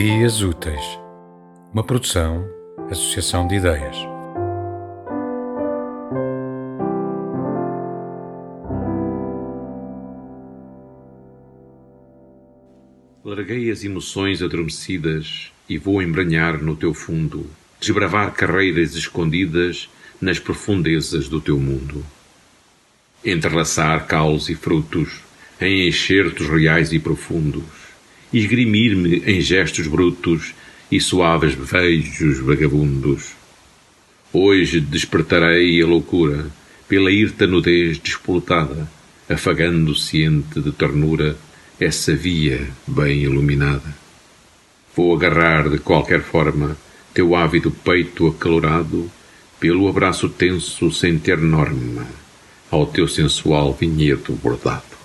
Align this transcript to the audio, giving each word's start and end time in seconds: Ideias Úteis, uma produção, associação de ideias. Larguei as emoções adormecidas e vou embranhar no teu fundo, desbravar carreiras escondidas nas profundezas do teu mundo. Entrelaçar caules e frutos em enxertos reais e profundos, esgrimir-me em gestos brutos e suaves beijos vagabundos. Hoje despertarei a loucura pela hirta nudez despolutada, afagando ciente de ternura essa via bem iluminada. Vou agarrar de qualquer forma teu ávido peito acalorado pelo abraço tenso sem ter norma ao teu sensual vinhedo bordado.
Ideias 0.00 0.42
Úteis, 0.42 0.80
uma 1.74 1.82
produção, 1.82 2.48
associação 2.88 3.48
de 3.48 3.56
ideias. 3.56 3.96
Larguei 13.24 13.72
as 13.72 13.82
emoções 13.82 14.40
adormecidas 14.40 15.50
e 15.68 15.76
vou 15.76 16.00
embranhar 16.00 16.62
no 16.62 16.76
teu 16.76 16.94
fundo, 16.94 17.50
desbravar 17.80 18.32
carreiras 18.34 18.94
escondidas 18.94 19.90
nas 20.20 20.38
profundezas 20.38 21.28
do 21.28 21.40
teu 21.40 21.58
mundo. 21.58 22.06
Entrelaçar 23.24 24.06
caules 24.06 24.48
e 24.48 24.54
frutos 24.54 25.22
em 25.60 25.88
enxertos 25.88 26.48
reais 26.48 26.92
e 26.92 27.00
profundos, 27.00 27.87
esgrimir-me 28.32 29.22
em 29.26 29.40
gestos 29.40 29.86
brutos 29.86 30.54
e 30.90 31.00
suaves 31.00 31.54
beijos 31.54 32.38
vagabundos. 32.40 33.32
Hoje 34.32 34.80
despertarei 34.80 35.82
a 35.82 35.86
loucura 35.86 36.46
pela 36.88 37.10
hirta 37.10 37.46
nudez 37.46 37.98
despolutada, 37.98 38.90
afagando 39.28 39.94
ciente 39.94 40.60
de 40.60 40.72
ternura 40.72 41.36
essa 41.78 42.14
via 42.14 42.68
bem 42.86 43.22
iluminada. 43.22 43.96
Vou 44.94 45.14
agarrar 45.14 45.68
de 45.68 45.78
qualquer 45.78 46.22
forma 46.22 46.76
teu 47.14 47.34
ávido 47.34 47.70
peito 47.70 48.26
acalorado 48.26 49.10
pelo 49.60 49.88
abraço 49.88 50.28
tenso 50.28 50.90
sem 50.90 51.18
ter 51.18 51.38
norma 51.38 52.06
ao 52.70 52.86
teu 52.86 53.08
sensual 53.08 53.72
vinhedo 53.72 54.32
bordado. 54.42 54.97